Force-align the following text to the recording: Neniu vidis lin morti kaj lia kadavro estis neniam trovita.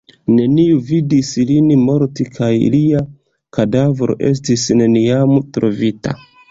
Neniu 0.35 0.79
vidis 0.91 1.29
lin 1.49 1.67
morti 1.83 2.27
kaj 2.39 2.51
lia 2.77 3.05
kadavro 3.59 4.21
estis 4.35 4.69
neniam 4.83 5.41
trovita. 5.59 6.23